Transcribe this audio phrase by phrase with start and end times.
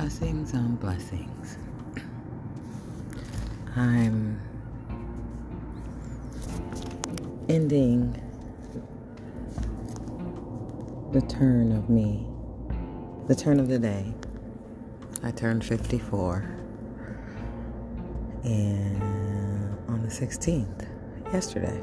[0.00, 1.58] Blessings on blessings.
[3.76, 4.40] I'm
[7.50, 8.18] ending
[11.12, 12.26] the turn of me,
[13.28, 14.14] the turn of the day.
[15.22, 16.50] I turned 54
[18.42, 19.02] and
[19.86, 20.86] on the 16th,
[21.30, 21.78] yesterday,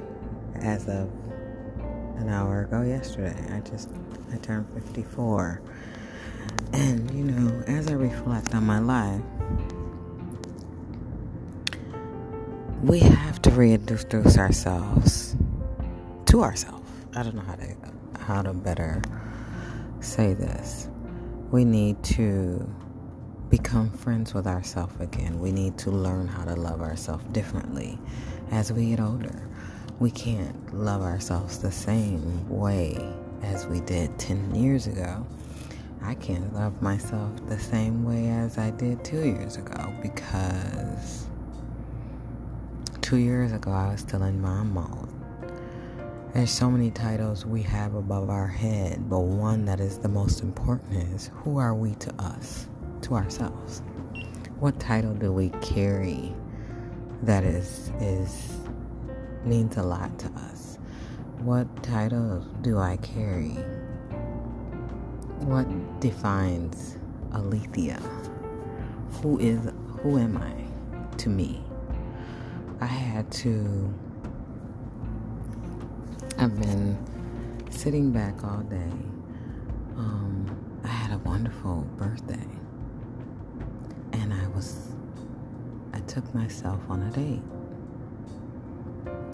[0.56, 1.08] as of
[2.18, 3.90] an hour ago yesterday, I just
[4.34, 5.62] I turned 54.
[6.74, 9.22] And you know, as I reflect on my life,
[12.84, 15.36] we have to reintroduce ourselves
[16.26, 16.90] to ourselves.
[17.16, 17.76] I don't know how to
[18.20, 19.02] how to better
[20.00, 20.90] say this.
[21.52, 22.70] We need to
[23.50, 25.40] become friends with ourselves again.
[25.40, 27.98] We need to learn how to love ourselves differently
[28.52, 29.48] as we get older.
[30.00, 32.98] We can't love ourselves the same way
[33.42, 35.26] as we did 10 years ago.
[36.02, 41.28] I can't love myself the same way as I did two years ago because
[43.02, 45.10] two years ago I was still in mom mode.
[46.34, 50.42] There's so many titles we have above our head, but one that is the most
[50.42, 52.68] important is who are we to us,
[53.02, 53.82] to ourselves?
[54.60, 56.34] What title do we carry
[57.24, 58.58] that is is
[59.46, 60.78] means a lot to us?
[61.40, 63.58] What title do I carry?
[65.48, 65.66] What
[66.02, 66.98] defines
[67.34, 68.02] Alethea?
[69.22, 71.64] Who is who am I to me?
[72.82, 73.94] I had to
[76.38, 76.98] I've been
[77.70, 78.92] sitting back all day.
[79.96, 80.46] Um,
[80.84, 82.48] I had a wonderful birthday.
[84.12, 84.92] And I was,
[85.94, 87.42] I took myself on a date.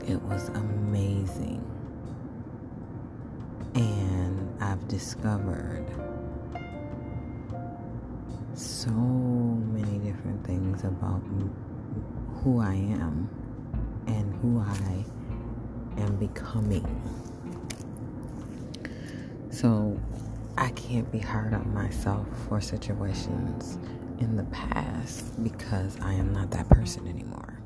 [0.07, 1.52] It was amazing.
[4.83, 5.85] I've discovered
[8.53, 11.21] so many different things about
[12.35, 13.29] who I am
[14.07, 16.85] and who I am becoming.
[19.51, 19.97] So
[20.57, 23.77] I can't be hard on myself for situations
[24.19, 27.57] in the past because I am not that person anymore.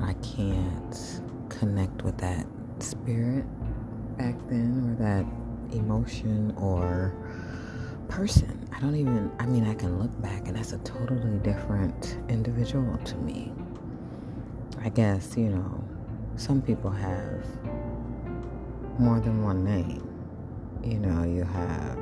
[0.00, 2.44] I can't connect with that
[2.80, 3.44] spirit
[4.18, 5.24] back then or that
[5.72, 7.14] emotion or
[8.08, 8.68] person.
[8.72, 12.96] I don't even, I mean, I can look back and that's a totally different individual
[12.98, 13.52] to me.
[14.84, 15.84] I guess, you know,
[16.36, 17.46] some people have
[18.98, 20.08] more than one name.
[20.82, 21.98] You know, you have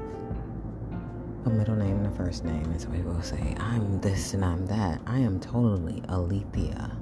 [1.44, 4.66] a middle name and a first name, and some people say, I'm this and I'm
[4.66, 5.00] that.
[5.06, 6.97] I am totally Alethea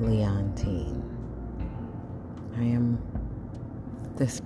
[0.00, 1.02] Leontine.
[2.56, 2.98] I am
[4.16, 4.40] this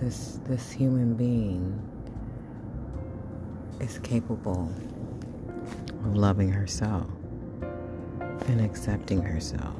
[0.00, 1.80] this this human being
[3.80, 4.70] is capable
[6.04, 7.06] of loving herself
[8.46, 9.74] and accepting herself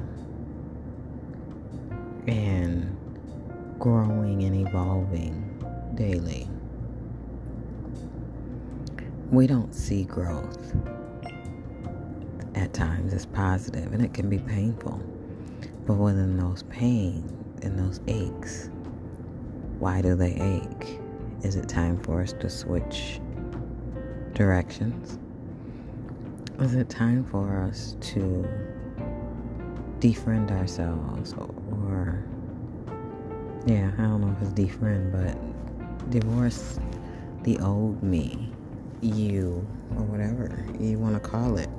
[2.27, 2.97] and
[3.77, 6.49] growing and evolving daily.
[9.29, 10.75] We don't see growth
[12.55, 14.99] at times as positive and it can be painful.
[15.85, 17.31] But within those pains
[17.63, 18.69] and those aches,
[19.79, 20.99] why do they ache?
[21.43, 23.19] Is it time for us to switch
[24.33, 25.19] directions?
[26.59, 28.47] Is it time for us to
[29.99, 32.23] defriend ourselves or
[33.65, 35.35] yeah, I don't know if it's defriend, but
[36.11, 36.79] divorce
[37.41, 38.51] the old me,
[39.01, 41.69] you, or whatever you want to call it.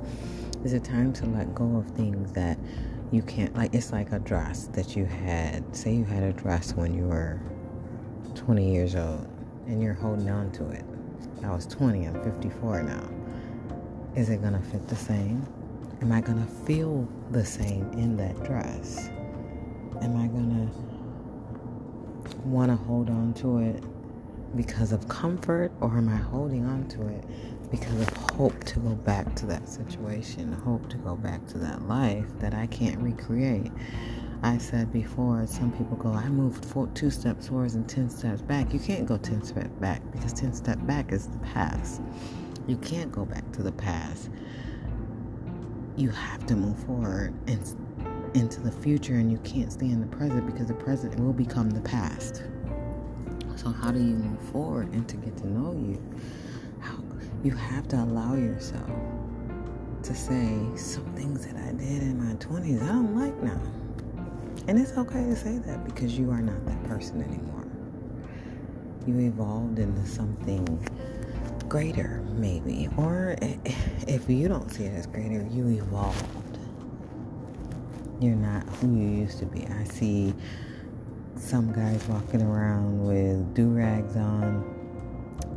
[0.65, 2.59] Is it time to let go of things that
[3.13, 5.77] you can't, like, it's like a dress that you had.
[5.77, 7.41] Say you had a dress when you were
[8.47, 9.27] 20 years old
[9.67, 10.85] and you're holding on to it.
[11.43, 13.03] I was 20, I'm 54 now.
[14.15, 15.45] Is it going to fit the same?
[16.01, 19.09] Am I going to feel the same in that dress?
[20.01, 23.83] Am I going to want to hold on to it
[24.55, 27.25] because of comfort or am I holding on to it
[27.73, 31.89] because of hope to go back to that situation, hope to go back to that
[31.89, 33.73] life that I can't recreate?
[34.43, 38.43] I said before, some people go, I moved four, two steps forward and 10 steps
[38.43, 38.73] back.
[38.73, 42.03] You can't go 10 steps back because 10 steps back is the past.
[42.67, 44.31] You can't go back to the past
[45.97, 47.75] you have to move forward and
[48.35, 51.71] into the future and you can't stay in the present because the present will become
[51.71, 52.45] the past.
[53.57, 56.03] So how do you move forward and to get to know you?
[56.81, 56.99] How
[57.43, 58.91] you have to allow yourself
[60.03, 63.61] to say some things that I did in my 20s I don't like now.
[64.69, 67.65] And it's okay to say that because you are not that person anymore.
[69.07, 70.65] You evolved into something
[71.69, 72.89] greater, maybe.
[72.97, 73.37] Or
[74.09, 76.59] if you don't see it as greater, you evolved.
[78.21, 79.67] You're not who you used to be.
[79.67, 80.35] I see
[81.37, 84.65] some guys walking around with do rags on,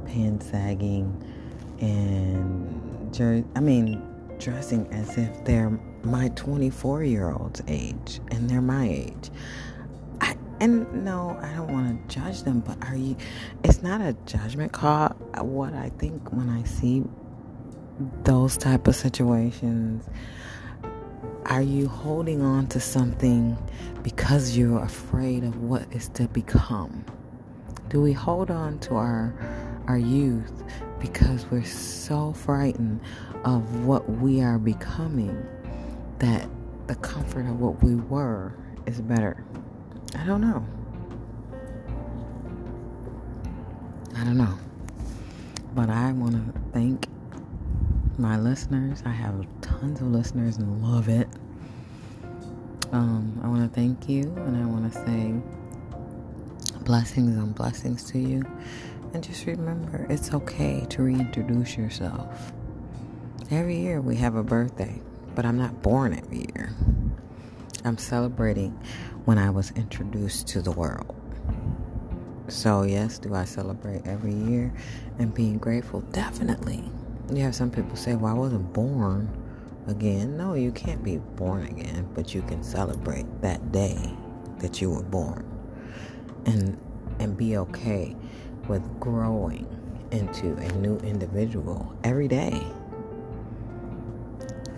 [0.06, 1.24] pants sagging,
[1.80, 4.06] and jer- I mean,
[4.38, 9.30] dressing as if they're my 24 year old's age and they're my age.
[10.22, 13.16] I, and no, I don't want to judge them, but are you?
[13.64, 15.10] It's not a judgment call.
[15.40, 17.04] What I think when I see
[18.24, 20.08] those type of situations,
[21.46, 23.58] are you holding on to something
[24.04, 27.06] because you're afraid of what is to become?
[27.90, 29.34] Do we hold on to our
[29.88, 30.64] our youth
[31.00, 33.02] because we're so frightened
[33.44, 35.44] of what we are becoming
[36.20, 36.50] that
[36.88, 38.54] the comfort of what we were
[38.86, 39.44] is better.
[40.18, 40.66] I don't know.
[44.16, 44.58] I don't know.
[45.76, 47.08] But I want to thank
[48.18, 49.02] my listeners.
[49.06, 51.28] I have tons of listeners and love it.
[52.92, 55.34] Um, I want to thank you and I want to say
[56.84, 58.44] blessings on blessings to you.
[59.14, 62.52] And just remember, it's okay to reintroduce yourself.
[63.52, 65.00] Every year we have a birthday,
[65.40, 66.70] but I'm not born every year.
[67.86, 68.72] I'm celebrating
[69.24, 71.16] when I was introduced to the world.
[72.50, 74.74] So, yes, do I celebrate every year
[75.18, 76.02] and being grateful?
[76.12, 76.84] Definitely.
[77.32, 79.30] You have some people say, Well, I wasn't born
[79.88, 80.36] again.
[80.36, 83.98] No, you can't be born again, but you can celebrate that day
[84.58, 85.50] that you were born
[86.48, 86.78] and
[87.20, 88.14] and be okay
[88.68, 89.66] with growing
[90.12, 92.62] into a new individual every day.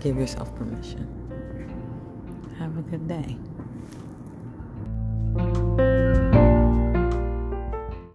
[0.02, 1.06] Give yourself permission.
[2.58, 3.38] Have a good day.